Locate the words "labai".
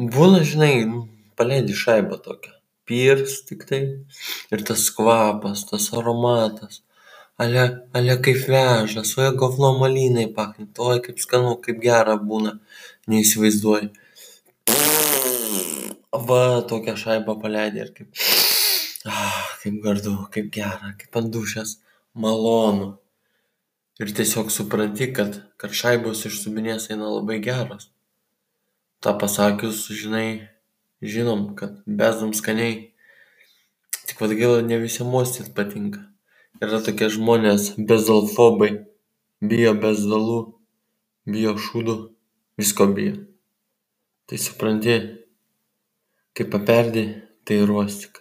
27.04-27.38